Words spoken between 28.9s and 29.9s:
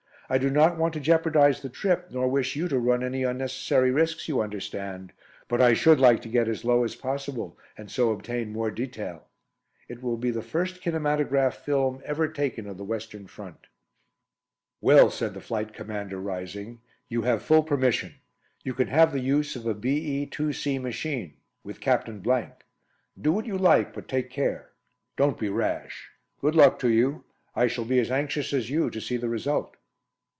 to see the result."